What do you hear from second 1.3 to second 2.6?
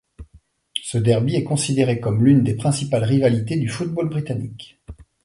est considéré comme l'une des